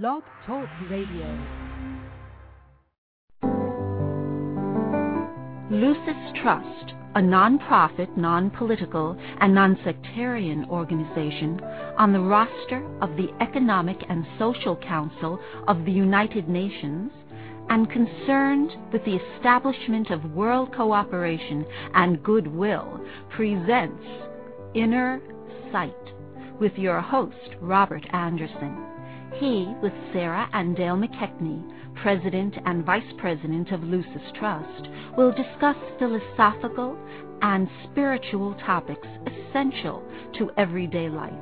[0.00, 1.26] Blog Talk Radio.
[5.70, 11.60] Lucis Trust, a non-profit, non-political, and non-sectarian organization
[11.98, 15.38] on the roster of the Economic and Social Council
[15.68, 17.10] of the United Nations
[17.68, 22.98] and concerned with the establishment of world cooperation and goodwill,
[23.28, 24.02] presents
[24.74, 25.20] Inner
[25.70, 25.92] Sight
[26.58, 28.91] with your host, Robert Anderson.
[29.38, 31.62] He, with Sarah and Dale McKechnie,
[32.02, 36.96] President and Vice President of Lucis Trust, will discuss philosophical
[37.42, 40.02] and spiritual topics essential
[40.38, 41.32] to everyday life.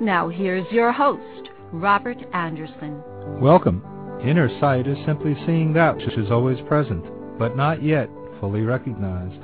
[0.00, 3.02] Now, here's your host, Robert Anderson.
[3.40, 3.82] Welcome.
[4.24, 7.04] Inner sight is simply seeing that which is always present,
[7.38, 8.08] but not yet
[8.40, 9.42] fully recognized.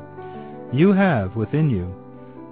[0.72, 1.94] You have within you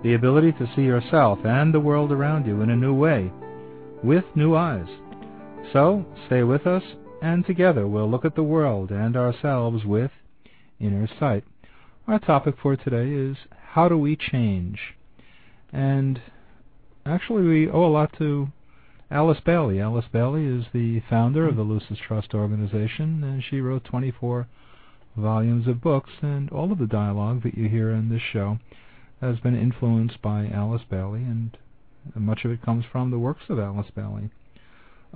[0.03, 3.31] the ability to see yourself and the world around you in a new way,
[4.03, 4.89] with new eyes.
[5.73, 6.83] So, stay with us,
[7.21, 10.13] and together we'll look at the world and ourselves with
[10.79, 11.45] inner sight.
[12.07, 13.37] Our topic for today is
[13.73, 14.79] how do we change?
[15.73, 16.21] And
[17.05, 18.49] actually, we owe a lot to
[19.11, 19.81] Alice Bailey.
[19.81, 24.47] Alice Bailey is the founder of the Lucis Trust organization, and she wrote 24
[25.17, 28.59] volumes of books, and all of the dialogue that you hear in this show
[29.21, 31.57] has been influenced by Alice Bailey, and
[32.15, 34.31] much of it comes from the works of Alice Bailey.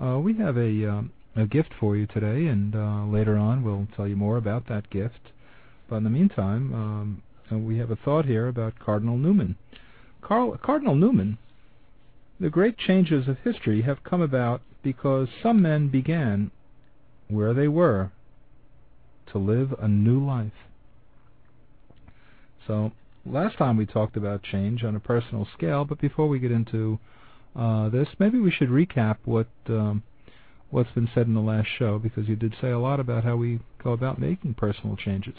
[0.02, 3.86] Uh, we have a, um, a gift for you today, and uh, later on we'll
[3.94, 5.30] tell you more about that gift.
[5.88, 9.56] But in the meantime, um, uh, we have a thought here about Cardinal Newman.
[10.22, 11.36] Carl, Cardinal Newman,
[12.38, 16.50] the great changes of history have come about because some men began
[17.28, 18.10] where they were
[19.32, 20.52] to live a new life.
[22.66, 22.92] So
[23.26, 26.98] last time we talked about change on a personal scale, but before we get into
[27.54, 30.02] this, maybe we should recap what um,
[30.70, 33.36] what's been said in the last show because you did say a lot about how
[33.36, 35.34] we go about making personal changes.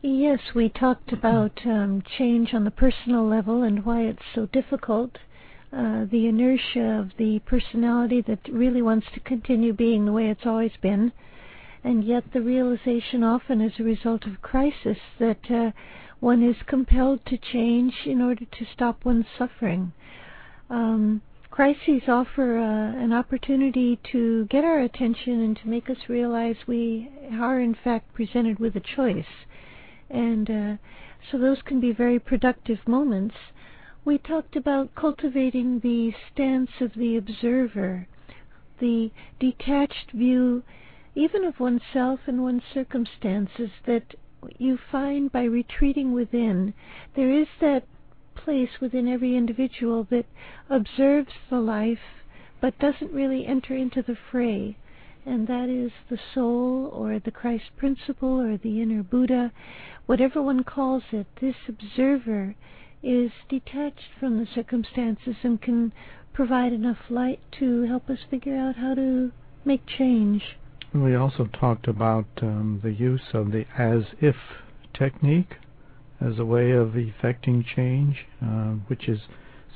[0.00, 5.18] Yes, we talked about um, change on the personal level and why it's so difficult.
[5.72, 10.46] Uh, the inertia of the personality that really wants to continue being the way it's
[10.46, 11.12] always been,
[11.84, 15.72] and yet the realization often as a result of crisis that uh,
[16.20, 19.92] one is compelled to change in order to stop one's suffering.
[20.70, 26.56] Um, crises offer uh, an opportunity to get our attention and to make us realize
[26.66, 29.46] we are in fact presented with a choice.
[30.10, 30.76] And uh,
[31.30, 33.34] so those can be very productive moments.
[34.04, 38.06] We talked about cultivating the stance of the observer,
[38.78, 40.62] the detached view
[41.14, 44.14] even of oneself and one's circumstances that
[44.56, 46.72] you find by retreating within.
[47.16, 47.84] There is that
[48.44, 50.26] place within every individual that
[50.68, 51.98] observes the life
[52.60, 54.76] but doesn't really enter into the fray.
[55.24, 59.52] And that is the soul or the Christ principle or the inner Buddha,
[60.06, 61.26] whatever one calls it.
[61.40, 62.54] This observer
[63.02, 65.92] is detached from the circumstances and can
[66.32, 69.32] provide enough light to help us figure out how to
[69.64, 70.56] make change.
[70.94, 74.36] We also talked about um, the use of the as if
[74.94, 75.56] technique
[76.20, 79.20] as a way of effecting change, uh, which is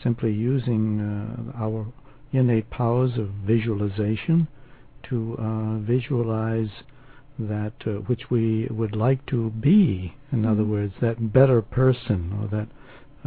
[0.03, 1.87] simply using uh, our
[2.33, 4.49] innate powers of visualization
[5.09, 6.71] to uh, visualize
[7.39, 10.15] that uh, which we would like to be.
[10.33, 10.73] In other Mm-hmm.
[10.73, 12.69] words, that better person or that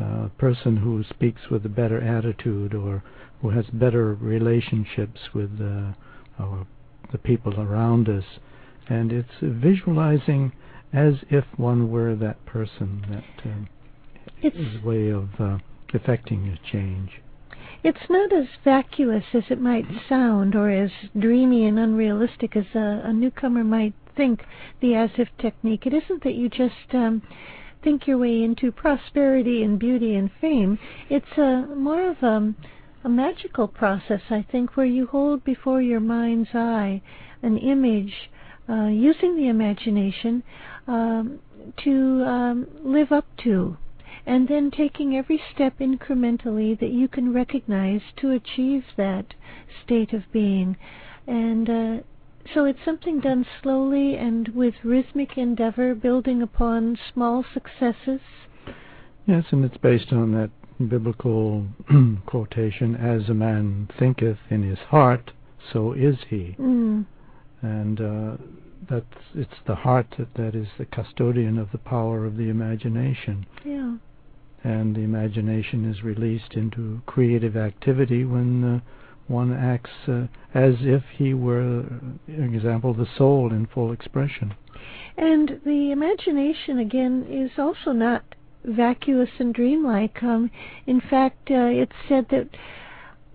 [0.01, 3.03] uh, person who speaks with a better attitude or
[3.41, 5.93] who has better relationships with uh,
[6.41, 6.67] our,
[7.11, 8.25] the people around us.
[8.89, 10.51] And it's visualizing
[10.95, 13.06] as if one were that person.
[13.09, 13.67] That um,
[14.41, 15.57] It's is a way of uh,
[15.94, 17.22] effecting a change.
[17.83, 23.01] It's not as vacuous as it might sound, or as dreamy and unrealistic as a,
[23.03, 24.44] a newcomer might think.
[24.81, 25.85] The as if technique.
[25.85, 27.22] It isn't that you just um,
[27.83, 30.79] think your way into prosperity and beauty and fame.
[31.09, 32.56] It's a more of a,
[33.03, 37.01] a magical process, I think, where you hold before your mind's eye
[37.44, 38.13] an image,
[38.68, 40.42] uh, using the imagination
[40.87, 41.39] um,
[41.83, 43.77] to um, live up to
[44.25, 49.33] and then taking every step incrementally that you can recognize to achieve that
[49.83, 50.75] state of being.
[51.27, 51.97] And uh,
[52.53, 58.21] so it's something done slowly and with rhythmic endeavor, building upon small successes.
[59.27, 60.51] Yes, and it's based on that
[60.89, 61.65] biblical
[62.25, 65.31] quotation, "As a man thinketh in his heart,
[65.71, 67.05] so is he." Mm.
[67.61, 68.37] And uh,
[68.89, 73.45] that's it's the heart that, that is the custodian of the power of the imagination.
[73.63, 73.98] Yeah.
[74.63, 78.80] and the imagination is released into creative activity when uh,
[79.27, 81.83] one acts uh, as if he were,
[82.25, 84.56] for example, the soul in full expression.
[85.18, 88.24] And the imagination, again, is also not
[88.63, 90.21] vacuous and dreamlike.
[90.21, 90.51] Um,
[90.86, 92.50] in fact, uh, it's said that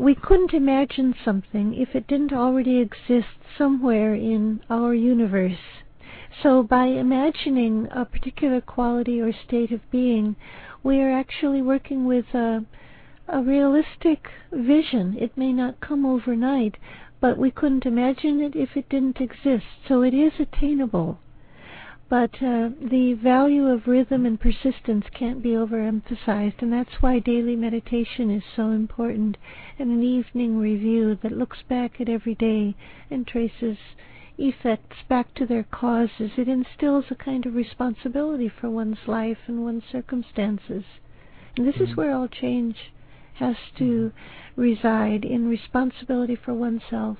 [0.00, 5.58] we couldn't imagine something if it didn't already exist somewhere in our universe.
[6.42, 10.36] So, by imagining a particular quality or state of being,
[10.82, 12.64] we are actually working with a,
[13.28, 15.18] a realistic vision.
[15.20, 16.78] It may not come overnight,
[17.20, 19.66] but we couldn't imagine it if it didn't exist.
[19.86, 21.18] So, it is attainable.
[22.10, 27.54] But uh, the value of rhythm and persistence can't be overemphasized, and that's why daily
[27.54, 29.38] meditation is so important,
[29.78, 32.74] and an evening review that looks back at every day
[33.12, 33.78] and traces
[34.38, 36.32] effects back to their causes.
[36.36, 40.82] It instills a kind of responsibility for one's life and one's circumstances.
[41.56, 41.92] And this mm-hmm.
[41.92, 42.92] is where all change
[43.34, 44.60] has to mm-hmm.
[44.60, 47.18] reside in responsibility for oneself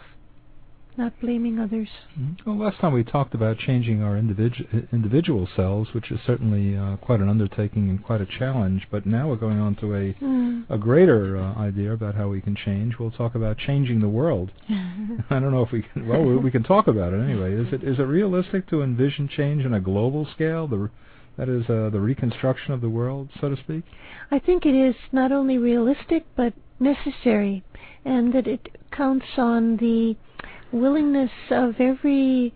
[0.96, 1.88] not blaming others.
[2.18, 2.50] Mm-hmm.
[2.50, 6.96] Well, last time we talked about changing our individu- individual selves, which is certainly uh,
[6.96, 8.86] quite an undertaking and quite a challenge.
[8.90, 10.70] But now we're going on to a mm.
[10.70, 12.94] a greater uh, idea about how we can change.
[12.98, 14.50] We'll talk about changing the world.
[14.68, 16.06] I don't know if we can.
[16.06, 17.54] Well, we, we can talk about it anyway.
[17.54, 20.66] Is it is it realistic to envision change on a global scale?
[20.66, 20.90] The
[21.36, 23.84] that is uh, the reconstruction of the world, so to speak.
[24.30, 27.62] I think it is not only realistic but necessary,
[28.04, 30.16] and that it counts on the
[30.72, 32.54] willingness of every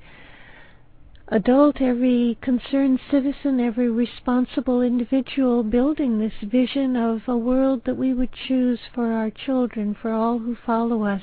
[1.28, 8.12] adult, every concerned citizen, every responsible individual building this vision of a world that we
[8.12, 11.22] would choose for our children, for all who follow us.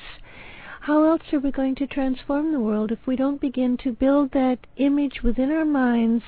[0.80, 4.32] How else are we going to transform the world if we don't begin to build
[4.32, 6.24] that image within our minds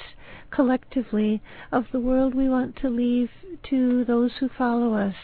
[0.53, 3.31] collectively of the world we want to leave
[3.71, 5.17] to those who follow us,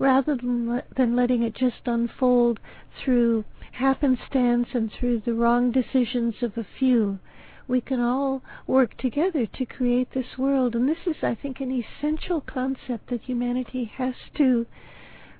[0.00, 2.58] rather than, letting it just unfold
[3.04, 7.18] through happenstance and through the wrong decisions of a few,
[7.66, 10.74] we can all work together to create this world.
[10.74, 14.66] And this is, I think, an essential concept that humanity has to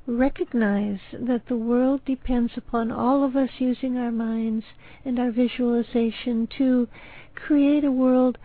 [0.06, 4.64] recognize that the world depends upon all of us using our minds
[5.04, 6.88] and our visualization to
[7.34, 8.36] create a world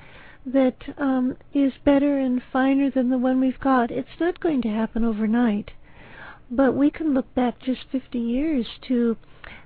[0.46, 3.92] that um, is better and finer than the one we've got.
[3.92, 5.72] It's not going to happen overnight,
[6.50, 9.18] but we can look back just 50 years to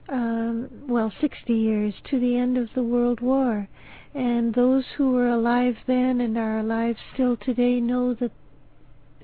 [0.09, 3.67] um, well, 60 years to the end of the World War.
[4.13, 8.31] And those who were alive then and are alive still today know that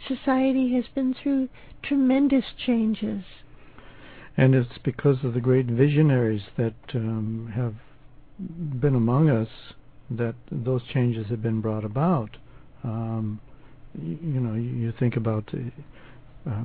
[0.08, 1.50] society has been through
[1.84, 3.24] tremendous changes.
[4.38, 7.76] And it's because of the great visionaries that um, have
[8.80, 9.50] been among us
[10.10, 12.38] that those changes have been brought about.
[12.84, 13.42] Um,
[14.02, 15.58] you, you, know, you, think about uh,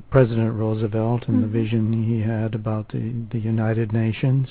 [0.09, 1.41] President Roosevelt and mm-hmm.
[1.41, 4.47] the vision he had about the, the United Nations.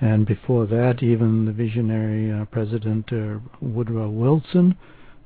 [0.00, 4.76] And before that, even the visionary uh, President uh, Woodrow Wilson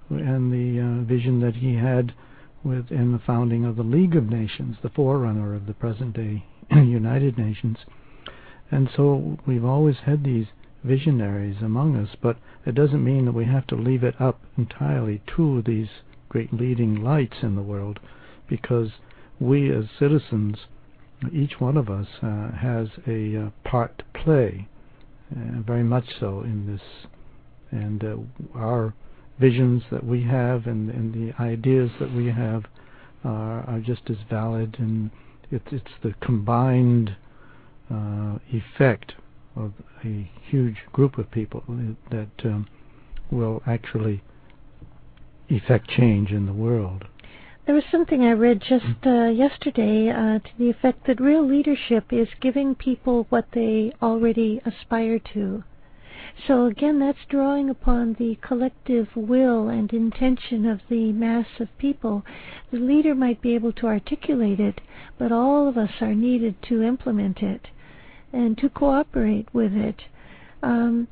[0.08, 2.12] and the uh, vision that he had
[2.62, 7.38] within the founding of the League of Nations, the forerunner of the present day United
[7.38, 7.78] Nations.
[8.70, 10.46] And so we've always had these
[10.84, 15.20] visionaries among us, but it doesn't mean that we have to leave it up entirely
[15.36, 15.88] to these
[16.28, 17.98] great leading lights in the world,
[18.48, 18.90] because
[19.40, 20.58] we as citizens,
[21.32, 24.68] each one of us uh, has a uh, part to play,
[25.34, 27.08] uh, very much so in this.
[27.70, 28.16] And uh,
[28.58, 28.94] our
[29.38, 32.64] visions that we have and, and the ideas that we have
[33.24, 35.10] are, are just as valid, and
[35.50, 37.16] it, it's the combined
[37.90, 39.14] uh, effect
[39.56, 39.72] of
[40.04, 41.62] a huge group of people
[42.10, 42.68] that um,
[43.30, 44.22] will actually
[45.48, 47.04] effect change in the world.
[47.70, 52.12] There was something I read just uh, yesterday uh, to the effect that real leadership
[52.12, 55.62] is giving people what they already aspire to.
[56.48, 62.24] So again, that's drawing upon the collective will and intention of the mass of people.
[62.72, 64.80] The leader might be able to articulate it,
[65.16, 67.68] but all of us are needed to implement it
[68.32, 70.06] and to cooperate with it.
[70.60, 71.06] Um,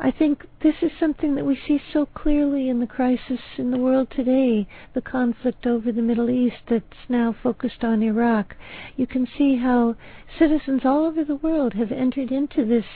[0.00, 3.78] I think this is something that we see so clearly in the crisis in the
[3.78, 8.56] world today, the conflict over the Middle East that's now focused on Iraq.
[8.96, 9.94] You can see how
[10.36, 12.86] citizens all over the world have entered into this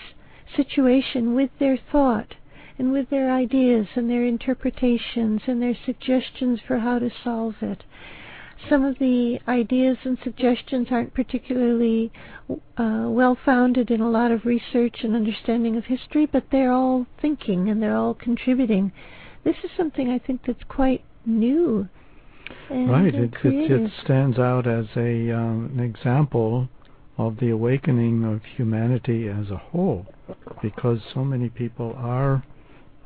[0.57, 2.35] situation with their thought
[2.79, 7.85] and with their ideas and their interpretations and their suggestions for how to solve it
[8.69, 12.11] some of the ideas and suggestions aren't particularly
[12.51, 17.07] uh, well founded in a lot of research and understanding of history, but they're all
[17.21, 18.93] thinking and they're all contributing.
[19.45, 21.89] This is something I think that's quite new.
[22.71, 26.69] right, it, it, it, stands out as a um, an example
[27.19, 30.07] of the awakening of humanity as a whole,
[30.63, 32.45] because so many people are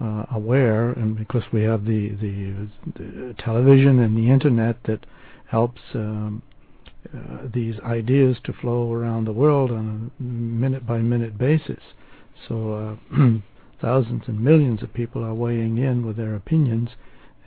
[0.00, 5.04] uh, aware, and because we have the, the, the television and the internet that
[5.52, 6.42] helps um,
[7.14, 11.82] uh, these ideas to flow around the world on a minute by minute basis.
[12.48, 13.38] So uh,
[13.82, 16.88] thousands and millions of people are weighing in with their opinions,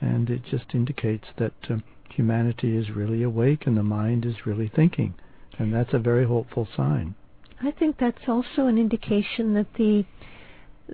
[0.00, 4.70] and it just indicates that uh, humanity is really awake and the mind is really
[4.74, 5.14] thinking,
[5.58, 7.16] and that's a very hopeful sign.
[7.60, 10.04] I think that's also an indication that the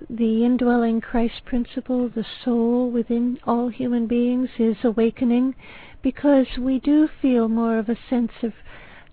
[0.09, 5.53] the indwelling Christ principle, the soul within all human beings, is awakening
[6.03, 8.53] because we do feel more of a sense of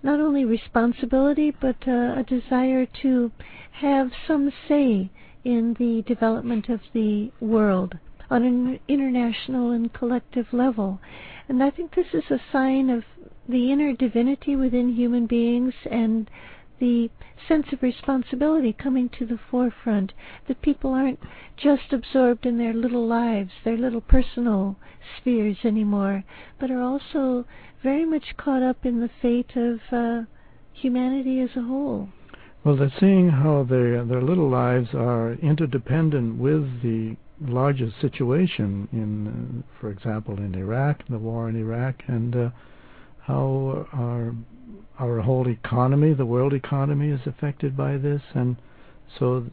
[0.02, 3.30] not only responsibility but uh, a desire to
[3.72, 5.10] have some say
[5.44, 7.94] in the development of the world
[8.28, 11.00] on an international and collective level.
[11.48, 13.04] And I think this is a sign of
[13.48, 16.30] the inner divinity within human beings and
[16.80, 17.08] the
[17.46, 20.12] sense of responsibility coming to the forefront,
[20.48, 21.20] that people aren't
[21.56, 24.76] just absorbed in their little lives, their little personal
[25.16, 26.24] spheres anymore,
[26.58, 27.44] but are also
[27.82, 30.22] very much caught up in the fate of uh,
[30.72, 32.08] humanity as a whole.
[32.64, 39.62] Well, they're seeing how their their little lives are interdependent with the larger situation in,
[39.64, 42.50] uh, for example, in Iraq, the war in Iraq, and uh,
[43.22, 44.34] how our
[45.00, 48.56] our whole economy, the world economy, is affected by this, and
[49.18, 49.46] so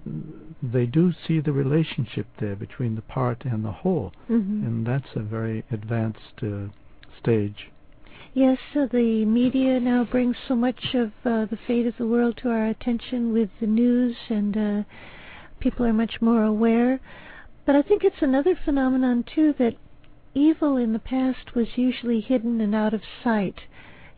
[0.61, 4.65] they do see the relationship there between the part and the whole, mm-hmm.
[4.65, 6.67] and that's a very advanced uh,
[7.19, 7.71] stage.
[8.33, 12.37] Yes, so the media now brings so much of uh, the fate of the world
[12.43, 14.83] to our attention with the news, and uh,
[15.59, 16.99] people are much more aware.
[17.65, 19.75] But I think it's another phenomenon, too, that
[20.35, 23.61] evil in the past was usually hidden and out of sight.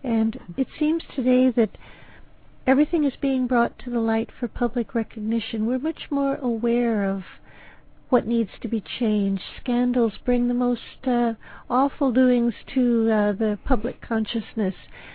[0.04, 1.78] And it seems today that
[2.66, 5.66] everything is being brought to the light for public recognition.
[5.66, 7.24] We're much more aware of
[8.10, 9.44] what needs to be changed.
[9.62, 11.34] Scandals bring the most uh,
[11.70, 14.74] awful doings to uh, the public consciousness.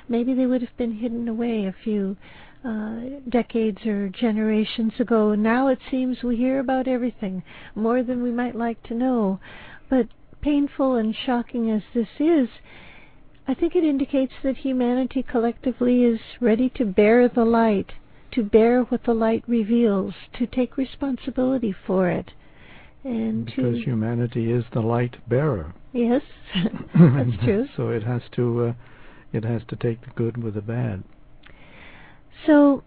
[0.09, 2.17] Maybe they would have been hidden away a few
[2.65, 5.35] uh, decades or generations ago.
[5.35, 7.43] Now it seems we hear about everything,
[7.75, 9.41] more than we might like to know.
[9.91, 10.07] But
[10.41, 12.49] painful and shocking as this is,
[13.47, 17.93] I think it indicates that humanity collectively is ready to bear the light,
[18.33, 22.33] to bear what the light reveals, to take responsibility for it
[23.05, 25.75] and because humanity is the light bearer.
[25.93, 26.23] Yes,
[26.55, 27.67] that's true.
[27.77, 28.73] so it has to uh,
[29.33, 31.05] it has to take the good with the bad.
[32.47, 32.83] So,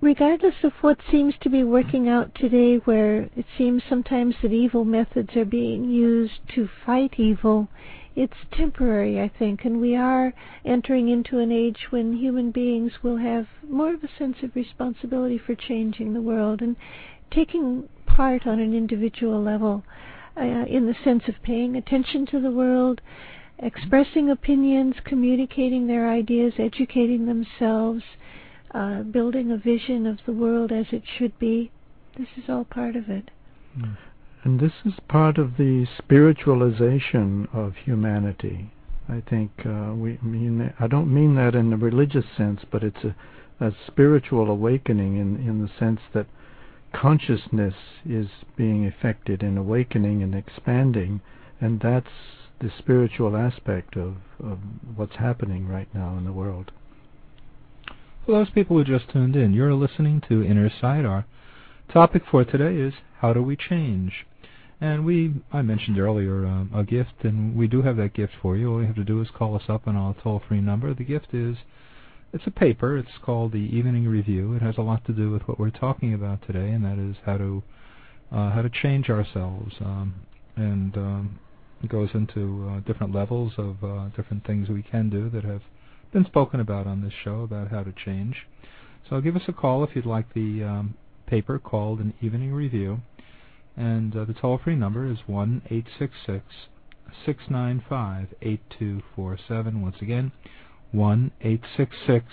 [0.00, 4.84] regardless of what seems to be working out today, where it seems sometimes that evil
[4.84, 7.68] methods are being used to fight evil,
[8.18, 10.34] it's temporary, I think, and we are
[10.64, 15.38] entering into an age when human beings will have more of a sense of responsibility
[15.38, 16.74] for changing the world and
[17.30, 19.84] taking part on an individual level
[20.36, 23.00] uh, in the sense of paying attention to the world,
[23.60, 28.02] expressing opinions, communicating their ideas, educating themselves,
[28.74, 31.70] uh, building a vision of the world as it should be.
[32.16, 33.30] This is all part of it.
[33.76, 33.92] Hmm.
[34.44, 38.70] And this is part of the spiritualization of humanity.
[39.08, 43.04] I think uh, we mean I don't mean that in the religious sense, but it's
[43.04, 43.16] a,
[43.58, 46.26] a spiritual awakening in in the sense that
[46.92, 47.74] consciousness
[48.08, 51.20] is being affected and awakening and expanding,
[51.60, 52.08] and that's
[52.60, 54.58] the spiritual aspect of, of
[54.96, 56.70] what's happening right now in the world.
[58.26, 61.04] For those people who just tuned in, you're listening to Inner Sight.
[61.92, 64.26] Topic for today is how do we change?
[64.78, 68.58] And we, I mentioned earlier, um, a gift, and we do have that gift for
[68.58, 68.70] you.
[68.70, 70.92] All you have to do is call us up on our toll-free number.
[70.92, 71.56] The gift is
[72.34, 72.98] it's a paper.
[72.98, 74.52] It's called the Evening Review.
[74.52, 77.16] It has a lot to do with what we're talking about today, and that is
[77.24, 77.62] how to
[78.30, 79.76] uh, how to change ourselves.
[79.80, 80.14] Um,
[80.56, 81.38] and um,
[81.82, 85.62] it goes into uh, different levels of uh, different things we can do that have
[86.12, 88.46] been spoken about on this show about how to change.
[89.08, 90.94] So give us a call if you'd like the um,
[91.28, 93.00] paper called an Evening Review,
[93.76, 96.44] and uh, the toll-free number is one eight six six
[97.24, 99.82] six nine five eight two four seven.
[99.82, 100.32] Once again
[100.92, 102.26] one eight six six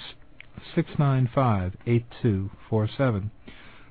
[0.74, 3.32] six nine five eight two four seven.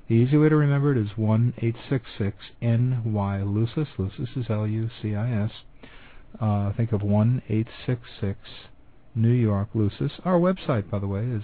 [0.08, 3.88] The easy way to remember it is one eight six six NY Lucis.
[3.98, 5.50] Lucis is L U C I S.
[6.40, 8.38] Uh, think of one eight six six
[9.14, 10.12] New York Lucis.
[10.24, 11.42] Our website, by the way, is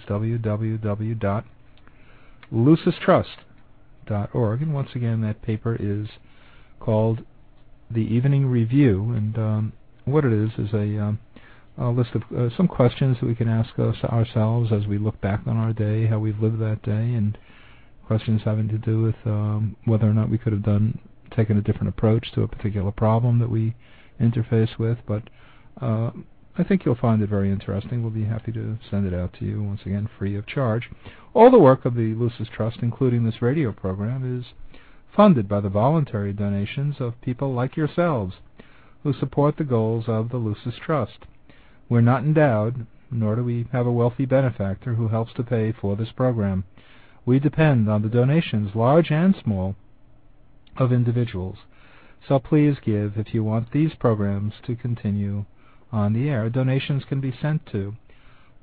[4.05, 4.61] www.lucistrust.org.
[4.61, 6.07] And once again, that paper is
[6.79, 7.19] called
[7.89, 9.13] The Evening Review.
[9.15, 9.73] And um,
[10.05, 11.19] what it is is a um,
[11.77, 15.19] a list of uh, some questions that we can ask us ourselves as we look
[15.21, 17.37] back on our day, how we've lived that day, and
[18.05, 20.99] questions having to do with um, whether or not we could have done
[21.35, 23.73] taken a different approach to a particular problem that we
[24.19, 24.97] interface with.
[25.07, 25.23] But
[25.81, 26.11] uh,
[26.57, 28.01] I think you'll find it very interesting.
[28.01, 30.89] We'll be happy to send it out to you once again, free of charge.
[31.33, 34.53] All the work of the Lucis Trust, including this radio program, is
[35.15, 38.35] funded by the voluntary donations of people like yourselves
[39.03, 41.25] who support the goals of the Lucis Trust.
[41.87, 45.95] We're not endowed, nor do we have a wealthy benefactor who helps to pay for
[45.95, 46.65] this program.
[47.25, 49.75] We depend on the donations, large and small,
[50.77, 51.59] of individuals.
[52.27, 55.45] So please give if you want these programs to continue
[55.91, 56.49] on the air.
[56.49, 57.95] Donations can be sent to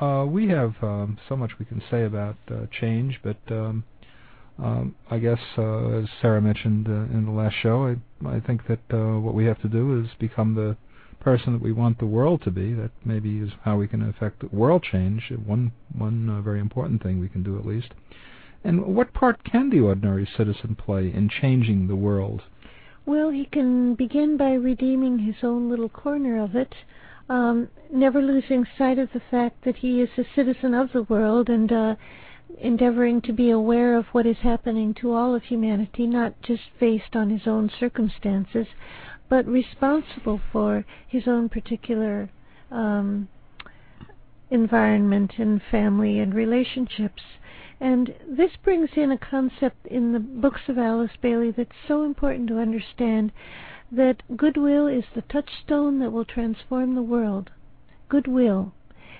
[0.00, 3.84] uh, we have um, so much we can say about uh, change, but um,
[4.58, 8.66] um, I guess, uh, as Sarah mentioned uh, in the last show, I, I think
[8.68, 10.76] that uh, what we have to do is become the
[11.20, 12.74] person that we want the world to be.
[12.74, 15.32] That maybe is how we can affect world change.
[15.44, 17.92] One one uh, very important thing we can do at least.
[18.64, 22.42] And what part can the ordinary citizen play in changing the world?
[23.04, 26.72] Well, he can begin by redeeming his own little corner of it,
[27.28, 31.48] um, never losing sight of the fact that he is a citizen of the world
[31.48, 31.94] and uh,
[32.58, 37.14] endeavoring to be aware of what is happening to all of humanity, not just based
[37.14, 38.66] on his own circumstances,
[39.28, 42.30] but responsible for his own particular
[42.70, 43.28] um,
[44.50, 47.22] environment and family and relationships.
[47.80, 52.48] And this brings in a concept in the books of Alice Bailey that's so important
[52.48, 53.32] to understand
[53.90, 57.50] that goodwill is the touchstone that will transform the world.
[58.08, 58.72] Goodwill.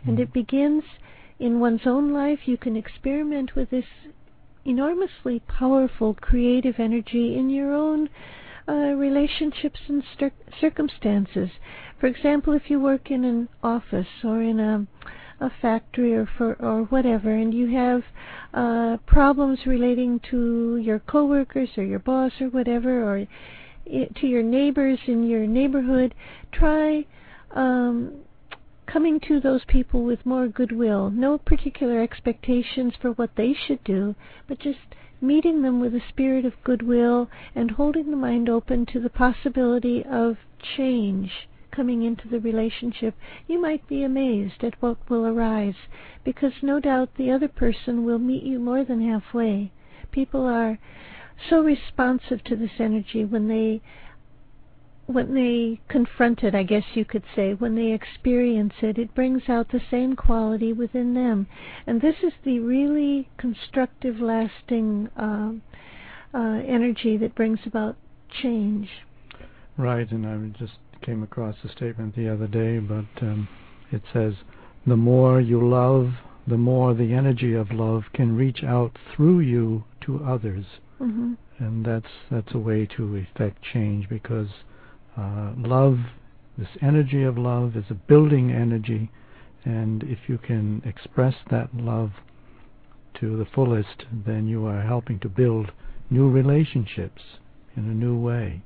[0.05, 0.85] And it begins
[1.43, 2.41] in one's own life.
[2.47, 3.85] You can experiment with this
[4.65, 8.09] enormously powerful creative energy in your own
[8.69, 10.05] uh, relationships and
[10.61, 11.51] circumstances.
[11.99, 14.87] For example, if you work in an office or in a
[15.41, 18.03] a factory or for or whatever, and you have
[18.55, 23.27] uh, problems relating to your coworkers or your boss or whatever, or
[24.21, 26.15] to your neighbors in your neighborhood,
[26.53, 27.05] try
[27.51, 28.13] um,
[28.87, 34.15] coming to those people with more goodwill, no particular expectations for what they should do,
[34.49, 34.79] but just
[35.21, 40.05] meeting them with a spirit of goodwill and holding the mind open to the possibility
[40.05, 40.37] of
[40.77, 43.15] change coming into the relationship,
[43.47, 45.75] you might be amazed at what will arise,
[46.23, 49.73] because no doubt the other person will meet you more than halfway.
[50.11, 50.79] People are
[51.49, 53.81] so responsive to this energy when they
[55.13, 59.49] when they confront it, I guess you could say, when they experience it, it brings
[59.49, 61.47] out the same quality within them.
[61.87, 65.53] And this is the really constructive, lasting uh,
[66.35, 67.97] uh, energy that brings about
[68.43, 68.89] change.
[69.77, 73.49] Right, and I just came across a statement the other day, but um,
[73.91, 74.35] it says,
[74.87, 76.13] the more you love,
[76.47, 80.65] the more the energy of love can reach out through you to others.
[81.01, 81.35] Mm-hmm.
[81.59, 84.49] And that's that's a way to effect change because
[85.17, 85.99] uh, love,
[86.57, 89.11] this energy of love, is a building energy,
[89.65, 92.11] and if you can express that love
[93.21, 95.73] to the fullest, then you are helping to build
[96.11, 97.23] new relationships
[97.77, 98.63] in a new way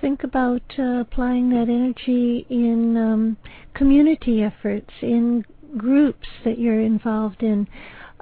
[0.00, 3.36] think about uh, applying that energy in um,
[3.74, 5.44] community efforts, in
[5.76, 7.66] groups that you're involved in.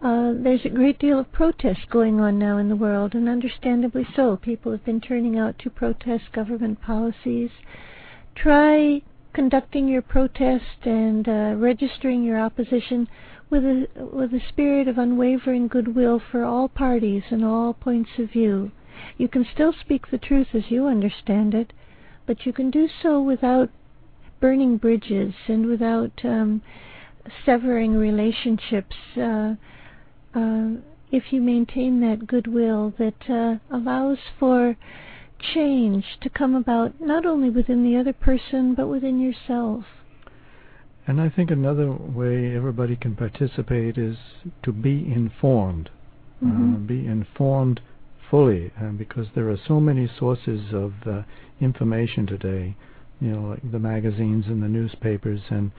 [0.04, 4.06] Uh, there's a great deal of protest going on now in the world, and understandably
[4.14, 4.36] so.
[4.36, 7.48] People have been turning out to protest government policies.
[8.34, 9.00] Try
[9.32, 13.08] conducting your protest and uh, registering your opposition
[13.48, 18.30] with a with a spirit of unwavering goodwill for all parties and all points of
[18.30, 18.72] view.
[19.16, 21.72] You can still speak the truth as you understand it,
[22.26, 23.70] but you can do so without
[24.38, 26.60] burning bridges and without um,
[27.46, 28.96] severing relationships.
[29.16, 29.54] Uh,
[30.34, 34.76] if you maintain that goodwill that uh, allows for
[35.54, 39.84] change to come about not only within the other person but within yourself.
[41.06, 44.16] And I think another way everybody can participate is
[44.62, 45.90] to be informed.
[46.42, 46.74] Mm-hmm.
[46.74, 47.80] Uh, be informed
[48.30, 51.22] fully, uh, because there are so many sources of uh,
[51.60, 52.74] information today,
[53.20, 55.70] you know, like the magazines and the newspapers, and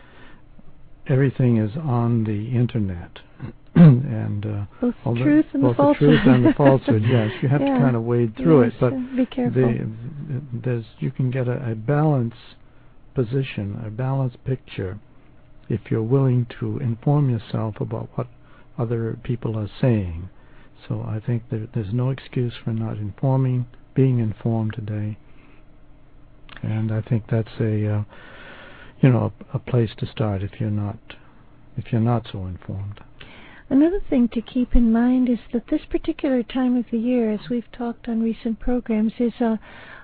[1.07, 3.19] everything is on the internet.
[3.75, 6.09] and uh, both the truth and both the falsehood.
[6.09, 7.03] the truth and the falsehood.
[7.03, 7.73] Yes, you have yeah.
[7.73, 9.61] to kind of wade through yes, it, but be careful.
[9.61, 9.91] the
[10.53, 12.37] there's you can get a, a balanced
[13.13, 14.97] position, a balanced picture,
[15.67, 18.27] if you're willing to inform yourself about what
[18.77, 20.29] other people are saying.
[20.87, 25.17] So I think that there's no excuse for not informing, being informed today,
[26.63, 28.03] and I think that's a uh,
[29.05, 30.97] you know a, a place to start if you're not
[31.77, 32.99] if you're not so informed.
[33.69, 37.41] Another thing to keep in mind is that this particular time of the year, as
[37.49, 39.59] we've talked on recent programs, is a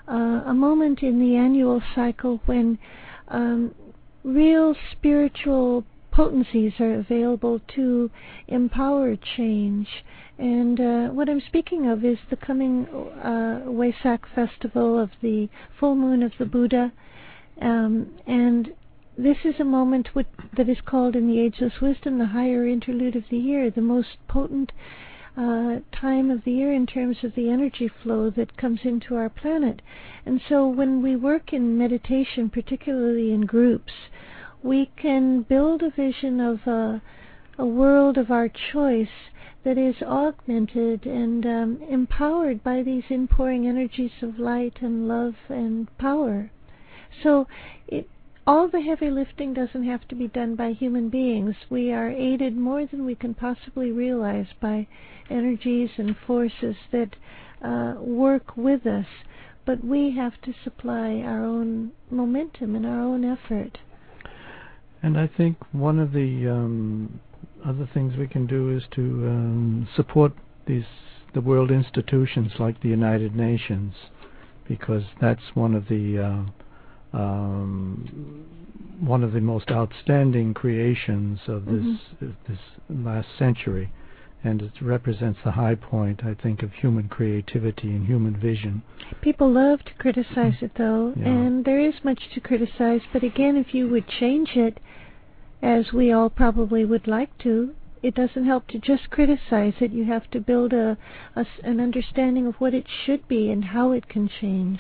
[0.08, 2.78] uh, a moment in the annual cycle when
[3.28, 3.74] um,
[4.24, 8.12] real spiritual potencies are available to
[8.48, 9.88] empower change.
[10.38, 15.96] And uh, what I'm speaking of is the coming uh, Wesak festival of the full
[15.96, 16.92] moon of the Buddha.
[17.62, 18.74] Um, and
[19.24, 20.10] this is a moment
[20.58, 24.18] that is called in the Ageless Wisdom the higher interlude of the year, the most
[24.28, 24.72] potent
[25.38, 29.30] uh, time of the year in terms of the energy flow that comes into our
[29.30, 29.82] planet.
[30.26, 33.94] And so when we work in meditation, particularly in groups,
[34.64, 37.02] we can build a vision of a,
[37.60, 39.30] a world of our choice
[39.64, 45.96] that is augmented and um, empowered by these inpouring energies of light and love and
[46.00, 46.50] power.
[47.22, 47.48] So
[47.88, 48.10] it,
[48.48, 51.56] all the heavy lifting doesn't have to be done by human beings.
[51.70, 54.88] We are aided more than we can possibly realize by
[55.30, 57.16] energies and forces that
[57.62, 59.06] uh, work with us,
[59.66, 63.78] but we have to supply our own momentum and our own effort.
[65.04, 67.20] And I think one of the um,
[67.66, 70.34] other things we can do is to um, support
[70.68, 70.86] these
[71.34, 73.94] the world institutions like the United Nations,
[74.68, 76.52] because that's one of the uh,
[79.02, 82.28] one of the most outstanding creations of this mm-hmm.
[82.48, 83.92] this last century,
[84.44, 88.84] and it represents the high point, I think, of human creativity and human vision.
[89.22, 91.26] People love to criticize it, though, yeah.
[91.26, 93.02] and there is much to criticize.
[93.12, 94.80] But again, if you would change it,
[95.62, 99.92] as we all probably would like to, it doesn't help to just criticize it.
[99.92, 100.98] You have to build a,
[101.36, 104.80] a an understanding of what it should be and how it can change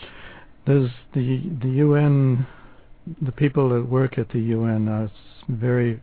[0.65, 2.45] there's the the UN,
[3.21, 5.12] the people that work at the UN are
[5.50, 6.02] very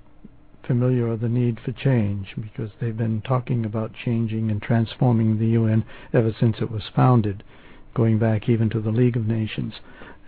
[0.67, 5.47] familiar with the need for change because they've been talking about changing and transforming the
[5.49, 7.43] UN ever since it was founded,
[7.95, 9.73] going back even to the League of Nations,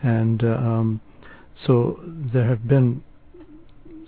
[0.02, 1.00] and um,
[1.66, 2.00] so
[2.32, 3.02] there have been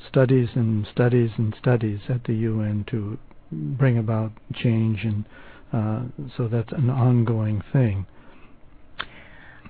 [0.09, 3.19] studies and studies and studies at the UN to
[3.51, 5.25] bring about change, and
[5.73, 6.03] uh,
[6.37, 8.07] so that's an ongoing thing.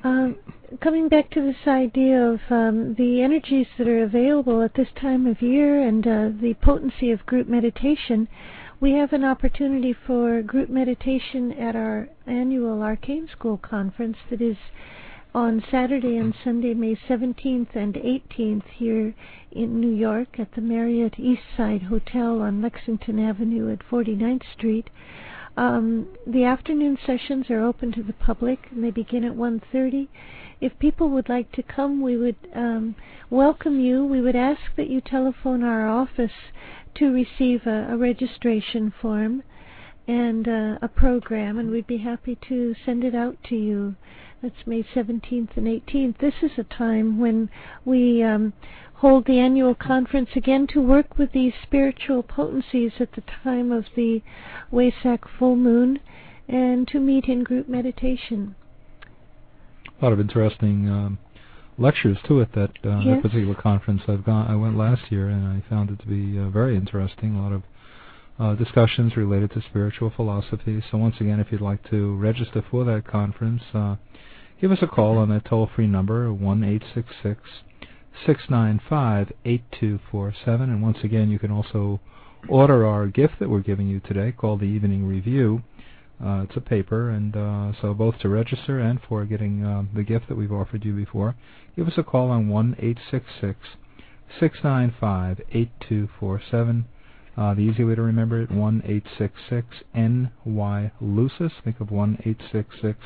[0.05, 0.37] Um,
[0.81, 5.27] coming back to this idea of um, the energies that are available at this time
[5.29, 8.27] of year and uh, the potency of group meditation,
[8.81, 14.57] we have an opportunity for group meditation at our annual Arcane School conference that is
[15.35, 19.15] on Saturday and Sunday, May 17th and 18th here
[19.53, 24.91] in New York at the Marriott Eastside Hotel on Lexington Avenue at 49th Street.
[25.57, 30.09] Um, the afternoon sessions are open to the public, and they begin at 1:30.
[30.61, 32.95] If people would like to come, we would um,
[33.29, 34.05] welcome you.
[34.05, 36.53] We would ask that you telephone our office
[36.95, 39.43] to receive a, a registration form
[40.09, 43.95] and uh, a program, and we'd be happy to send it out to you.
[44.43, 46.19] That's May 17th and 18th.
[46.19, 47.49] This is a time when
[47.85, 48.53] we um,
[49.03, 53.85] hold the annual conference again to work with these spiritual potencies at the time of
[53.97, 54.23] the
[54.73, 55.99] Wesak full moon
[56.47, 58.55] and to meet in group meditation.
[60.01, 61.19] A lot of interesting um,
[61.77, 63.17] lectures too at that, uh, yes.
[63.17, 64.03] that particular conference.
[64.07, 64.49] I've gone.
[64.49, 67.35] I went last year and I found it to be uh, very interesting.
[67.35, 67.63] A lot of
[68.39, 70.81] uh, discussions related to spiritual philosophy.
[70.93, 73.97] So once again, if you'd like to register for that conference, uh,
[74.61, 77.41] give us a call on that toll-free number one eight six six
[78.27, 80.71] 695 8247.
[80.71, 82.01] And once again, you can also
[82.49, 85.63] order our gift that we're giving you today called the Evening Review.
[86.25, 90.05] Uh, it's a paper, and uh, so both to register and for getting uh, the
[90.05, 91.35] gift that we've offered you before,
[91.75, 93.59] give us a call on 1 866
[94.39, 96.85] 695 8247.
[97.37, 101.53] Uh, the easy way to remember it, 1 866 NY Lucis.
[101.65, 102.99] Think of 1 866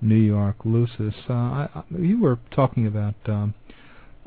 [0.00, 1.14] New York Lucis.
[1.30, 3.54] Uh, I, I, you were talking about um,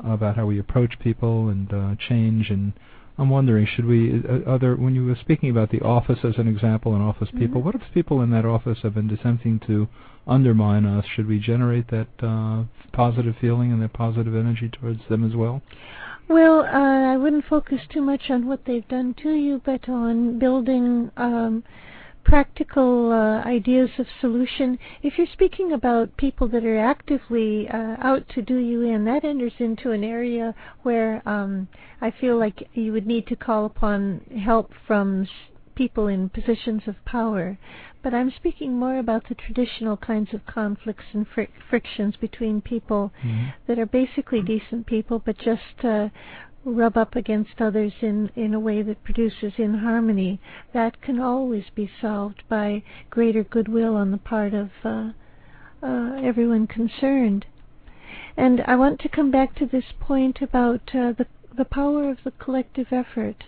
[0.04, 2.50] about how we approach people and uh, change.
[2.50, 2.72] And
[3.18, 6.48] I'm wondering, should we, uh, other when you were speaking about the office as an
[6.48, 7.38] example and office mm-hmm.
[7.38, 9.88] people, what if people in that office have been attempting to
[10.26, 11.04] undermine us?
[11.14, 15.62] Should we generate that uh, positive feeling and that positive energy towards them as well?
[16.28, 20.38] Well, uh, I wouldn't focus too much on what they've done to you, but on
[20.38, 21.64] building um,
[22.28, 24.78] practical uh, ideas of solution.
[25.02, 29.24] If you're speaking about people that are actively uh, out to do you in, that
[29.24, 31.68] enters into an area where um,
[32.02, 35.26] I feel like you would need to call upon help from
[35.74, 37.56] people in positions of power.
[38.02, 43.10] But I'm speaking more about the traditional kinds of conflicts and fr- frictions between people
[43.24, 43.48] mm-hmm.
[43.66, 46.08] that are basically decent people, but just uh,
[46.72, 50.40] rub up against others in, in a way that produces inharmony,
[50.72, 55.10] that can always be solved by greater goodwill on the part of uh,
[55.82, 57.46] uh, everyone concerned.
[58.36, 61.26] And I want to come back to this point about uh, the
[61.58, 63.44] the power of the collective effort.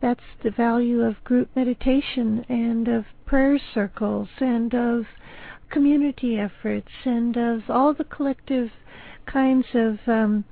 [0.00, 5.04] That's the value of group meditation and of prayer circles and of
[5.68, 8.70] community efforts and of all the collective
[9.26, 10.44] kinds of um,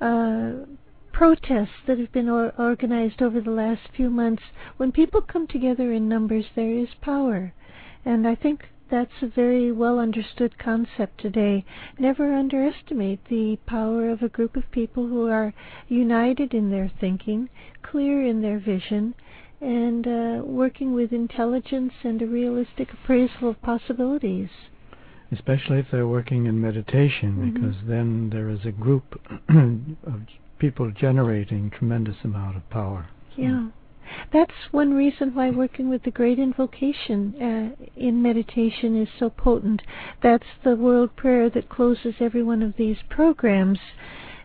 [0.00, 0.66] uh,
[1.14, 4.42] protests that have been or- organized over the last few months,
[4.76, 7.54] when people come together in numbers, there is power.
[8.04, 11.64] And I think that's a very well understood concept today.
[11.98, 15.54] Never underestimate the power of a group of people who are
[15.88, 17.48] united in their thinking,
[17.82, 19.14] clear in their vision,
[19.60, 24.50] and uh, working with intelligence and a realistic appraisal of possibilities.
[25.30, 27.52] Especially if they're working in meditation, mm-hmm.
[27.52, 30.20] because then there is a group of
[30.64, 33.06] people generating tremendous amount of power.
[33.36, 33.68] Yeah.
[34.32, 37.34] That's one reason why working with the great invocation
[37.78, 39.82] uh, in meditation is so potent.
[40.22, 43.78] That's the world prayer that closes every one of these programs.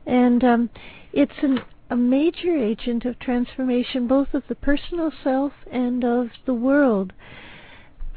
[0.05, 0.69] And um,
[1.13, 6.53] it's an, a major agent of transformation, both of the personal self and of the
[6.53, 7.13] world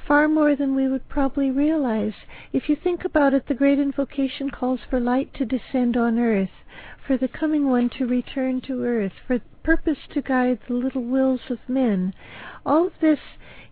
[0.09, 2.15] far more than we would probably realize.
[2.53, 6.51] If you think about it, the great invocation calls for light to descend on earth,
[7.07, 11.41] for the coming one to return to earth, for purpose to guide the little wills
[11.51, 12.15] of men.
[12.65, 13.19] All of this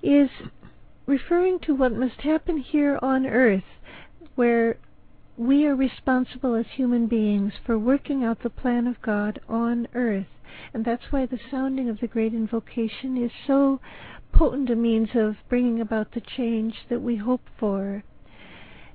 [0.03, 0.31] is
[1.07, 3.64] referring to what must happen here on earth,
[4.35, 4.79] where
[5.37, 10.27] we are responsible as human beings for working out the plan of God on earth.
[10.75, 13.81] And that's why the sounding of the great invocation is so
[14.33, 18.05] potent a means of bringing about the change that we hope for.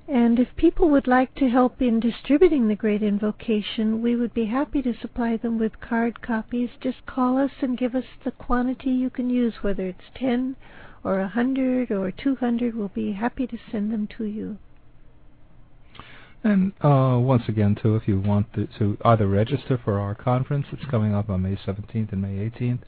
[0.08, 4.46] And if people would like to help in distributing the Great Invocation, we would be
[4.46, 6.70] happy to supply them with card copies.
[6.80, 10.54] Just call us and give us the quantity you can use, whether it's 10
[11.02, 12.76] or a 100 or 200.
[12.76, 14.58] We'll be happy to send them to you.
[16.44, 20.66] And uh, once again, too, if you want to, to either register for our conference,
[20.70, 22.82] it's coming up on May 17th and May 18th,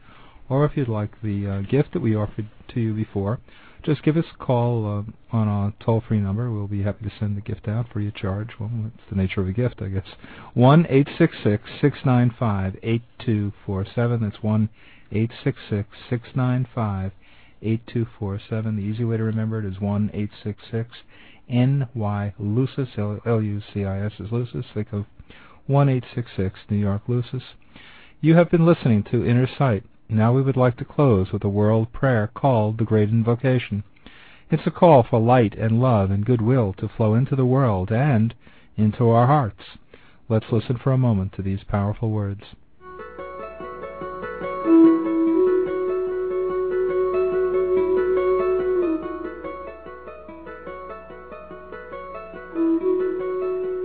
[0.48, 3.40] or if you'd like the uh, gift that we offered to you before,
[3.88, 6.50] just give us a call uh, on a toll-free number.
[6.50, 8.50] We'll be happy to send the gift out free of charge.
[8.60, 10.06] Well, it's the nature of a gift, I guess.
[10.52, 14.20] One eight six six six nine five eight two four seven.
[14.20, 14.68] That's one
[15.10, 17.12] eight six six six nine five
[17.62, 18.76] eight two four seven.
[18.76, 20.90] The easy way to remember it is one eight six six
[21.48, 24.66] N Y Lucis L U C I S is Lucis.
[24.74, 25.06] Think of
[25.66, 27.42] one eight six six New York Lucis.
[28.20, 29.84] You have been listening to Inner Sight.
[30.10, 33.84] Now we would like to close with a world prayer called the Great Invocation.
[34.50, 38.34] It's a call for light and love and goodwill to flow into the world and
[38.78, 39.76] into our hearts.
[40.30, 42.42] Let's listen for a moment to these powerful words.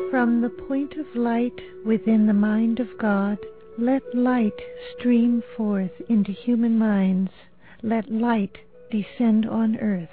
[0.09, 3.39] From the point of light within the mind of God,
[3.77, 4.59] let light
[4.95, 7.31] stream forth into human minds.
[7.81, 8.59] Let light
[8.91, 10.09] descend on earth.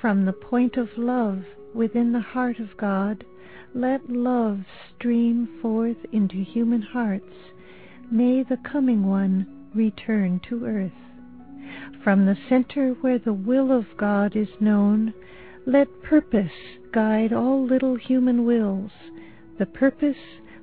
[0.00, 1.44] From the point of love
[1.74, 3.24] within the heart of God,
[3.74, 4.60] let love
[4.94, 7.32] stream forth into human hearts.
[8.10, 10.92] May the coming one return to earth.
[12.02, 15.14] From the center where the will of God is known,
[15.66, 16.50] let purpose
[16.92, 18.90] guide all little human wills,
[19.58, 20.16] the purpose